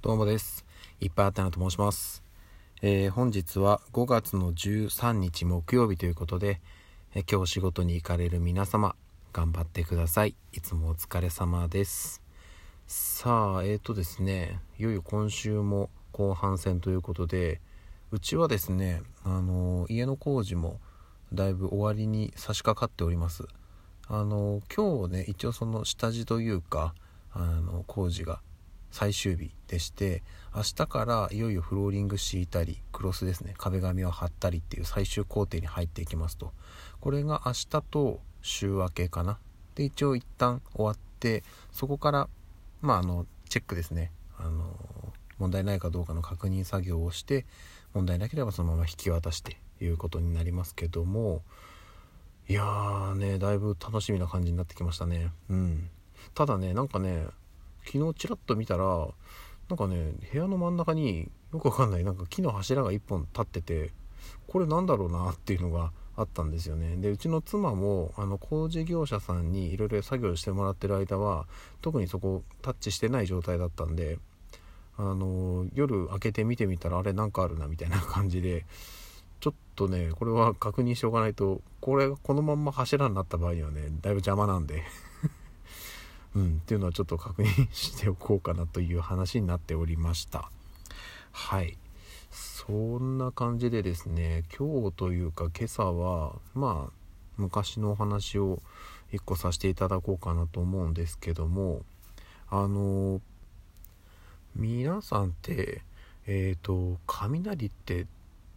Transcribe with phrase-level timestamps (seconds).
[0.00, 0.64] どうもです。
[1.00, 2.22] いっぱいあったなと申します。
[2.82, 6.60] えー本日は5月の13日木曜日ということで、
[7.16, 8.94] え今日仕事に行かれる皆様、
[9.32, 10.36] 頑張ってください。
[10.52, 12.22] いつもお疲れ様です。
[12.86, 17.60] さあ、えーとですね、いよいよ今週も後半戦ということで、
[18.12, 20.78] うちはですね、あのー家の工事も
[21.32, 23.48] だいぶ終わりに差し掛かっております。
[24.06, 26.94] あのー今日ね、一応その下地というか、
[27.32, 28.40] あの工事が
[28.90, 30.22] 最終日でして
[30.54, 36.52] 明日からいよいよフローリング敷いたりクロスですね壁紙を貼ったりっていう最終工程に入っていきますと。
[37.00, 39.38] これが明日と週明けかな。
[39.74, 42.28] で一応一旦終わってそこから
[42.80, 44.10] まああのチェックですね。
[44.38, 44.74] あの
[45.38, 47.46] 問題ないかどうかの確認作業をして
[47.92, 51.42] 問題なければそのまま引き渡していうことになりますけども。
[52.48, 55.30] いやーねだいぶ楽しみな感じになってきましたね。
[55.50, 55.90] うん。
[56.34, 57.26] ただねなんかね
[57.90, 59.08] 昨日ちらっと見たら
[59.70, 63.92] なんかね部屋の真ん中によくわかんないなんか木の柱が1本立ってて
[64.46, 66.96] これなんだろうなっていうのがあったんですよね。
[66.96, 71.46] でうちの妻もあの工事業者さんにいろいろ作業してもらってる間は
[71.80, 74.18] 特にそこタッチしてない状態だったんで
[74.96, 78.66] あの夜開けて見てみたらあれなんかあるなみたいな感じで
[79.38, 84.82] ちょっとねこれは確認しておかないとこれがこのまんま柱になった場合にはねだいぶ邪魔なんで。
[86.34, 90.50] うん、っていうのはちょっと確認しておこうかなという話になっておりました。
[91.32, 91.76] はい。
[92.30, 96.92] そんな感じでですね今日というか今朝はまあ
[97.38, 98.60] 昔のお話を
[99.10, 101.80] 一個させていただこうかなと思うんですけども
[102.50, 103.22] あの
[104.54, 105.80] 皆さんって
[106.26, 108.06] えっ、と雷って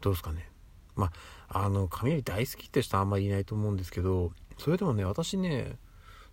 [0.00, 0.48] どうですかね？
[0.94, 1.10] ま
[1.48, 5.76] ああの雷大好きって人はあんまりいないと思うんですけどそれでもね私ね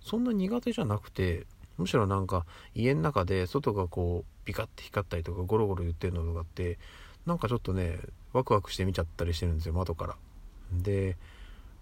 [0.04, 1.46] そんな苦手じゃなくて
[1.78, 6.78] むしろなんか家の中で外がこうビカッて光ったりとかゴロゴロ言ってるのとかって
[7.26, 7.98] なんかちょっとね
[8.34, 10.16] ワクワクして見ちゃったりしてるんですよ窓から。
[10.72, 11.18] で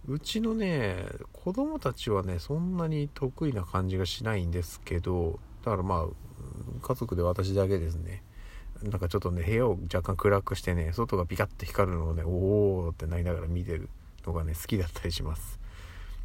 [0.08, 6.05] うちのね子供たちはねそんなに得意な感じがしないんですけどだからまあ
[6.82, 8.23] 家族で私だけですね。
[8.83, 12.30] なんかちょっとね部屋を若干暗くしてね外がビカッて光るのをねお
[12.88, 13.89] おってなりながら見てる
[14.26, 15.59] のがね好きだったりします。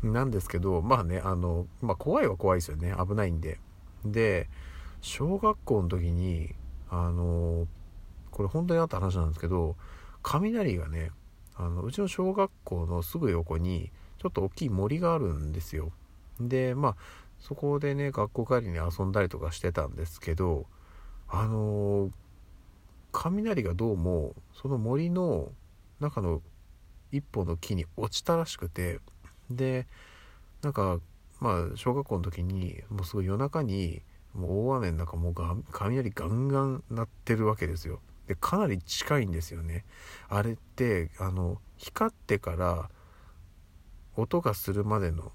[0.03, 2.95] なんですけどまあねあの、まあ、怖いは怖いですよね。
[2.99, 3.59] 危ないんで。
[4.05, 4.49] で
[5.01, 6.55] 小学校の時に
[6.91, 7.67] あの
[8.31, 9.77] これ本当にあった話なんですけど
[10.23, 11.11] 雷がね
[11.55, 15.93] あのうちの小学校のすぐ横にちょっと大きい森があるんですよ。
[16.41, 16.97] でまあ
[17.41, 20.67] そこでね学校帰りに遊んだりとかしてたんですけど
[21.29, 22.11] あの
[23.13, 25.51] 雷がどうもその森の
[26.01, 26.43] 中の
[27.13, 29.01] 一本の木に落ちたらしくて
[29.51, 29.87] で
[30.63, 30.99] なんか
[31.41, 34.03] まあ小学校の時にもうすごい夜中に
[34.35, 38.01] もう大雨の中もうが雷ガンガン鳴ってるわけですよ。
[38.27, 39.85] でかなり近いんですよね。
[40.29, 42.91] あれってあの光ってから
[44.17, 45.33] 音がするまでの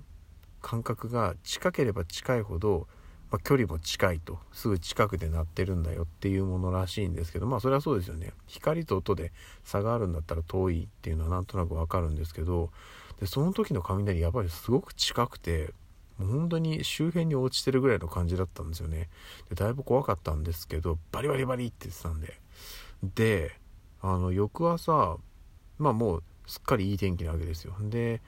[0.62, 2.88] 感覚が近ければ近いほど、
[3.32, 8.34] まあ、距離も近いとすぐ近くで鳴ってるんだよっていうものらしいんですけどまあそれはそうですよね。
[8.46, 9.32] 光と音で
[9.64, 12.70] 差があるんだったら遠いっていうのはなんとなくわかるんですけど
[13.22, 15.74] でその時の雷やっぱりすごく近くて
[16.18, 19.10] もう本当に周辺に落ちてるぐらいの感じだったんですよね。
[19.50, 22.40] でだいぶ怖かったんですけどバリバリバリって言ってたんで。
[23.16, 23.58] で
[24.02, 25.18] あの翌朝
[25.80, 27.74] まあもうすっかりいい天気なわけですよ。
[27.80, 28.22] で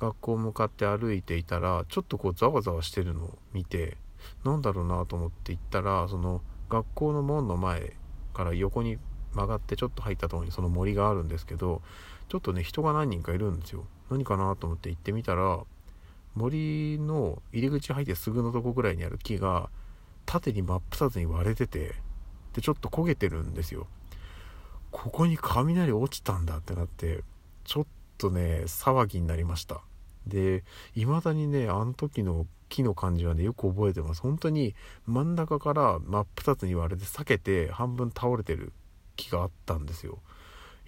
[0.00, 3.96] 学校向かって歩いていたらちょっとこうざわざわしてるのを見て
[4.44, 7.94] なんだろうなと思って行ったらその学校の門の前
[8.32, 8.98] から横に
[9.34, 11.82] 曲がってちょっと入ったところにその森があるんですけど
[12.28, 13.84] ちょっとね人が何人かいるんですよ。
[14.10, 15.60] 何かなと思って行ってみたら
[16.34, 19.68] 森の入り口入ってすぐのとこぐらいにある木が
[20.26, 21.94] 縦に真っ二つに割れてて
[22.52, 23.86] でちょっと焦げてるんですよ。
[24.90, 27.22] ここに雷落ちたんだってなって
[27.64, 27.86] ちょっ
[28.18, 29.80] とね騒ぎになりました。
[30.26, 30.64] で
[30.94, 34.22] 未だにねあの時の木の感じはねよく覚えてます。
[34.22, 34.74] 本当に
[35.06, 38.72] 真ん中から真っ二つに割れて裂けて半分倒れてる
[39.16, 40.18] 木があったんですよ。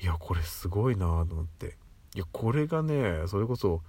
[0.01, 1.77] いやこれすごいなと思って。
[2.15, 3.83] いやこれがねそれこそ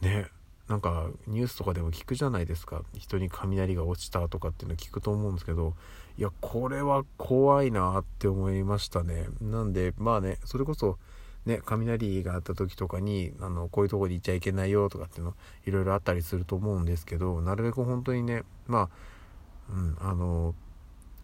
[0.00, 0.26] ね
[0.68, 2.82] なんかニュースとかでも聞くじゃないですか。
[2.96, 5.74] 人に雷が落ちたとかっていうの聞くと思うんですけど
[6.18, 9.26] いやこれは怖いなって思いましたね。
[9.40, 10.98] なんでまあねそれこそ
[11.46, 15.34] ね雷があった時とかにあのこういうとこに行っちゃいけないよとかっていうの
[15.66, 18.88] いろいろあったりすると思うんですけどなるべく本当にねまあ
[19.70, 20.54] うんあの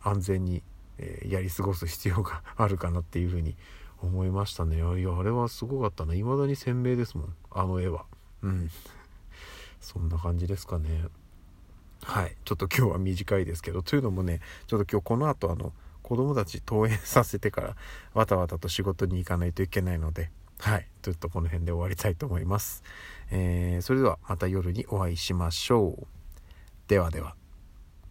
[0.03, 0.62] 安全に、
[0.99, 3.56] えーやり過ごす必要が あるかなっていうふうに
[4.00, 4.76] 思いましたね。
[4.76, 6.15] いやあれはすごかったな。
[6.15, 7.35] 未だに鮮明ですもん。
[7.50, 8.05] あの絵は。
[8.43, 8.70] うん。
[9.81, 11.06] そんな感じですかね。
[12.03, 12.37] はい。
[12.44, 15.73] ちょっと今日は短いですけどというのもねちょっと今日この後あの
[16.08, 17.76] 子供たち登園させてから
[18.14, 22.82] わたわたと仕事に行かないといけないのではいちょっとこの辺で終わりたいと思います、
[23.31, 26.06] えー、それではまた夜にお会いしましょう。
[26.88, 27.34] ではでは。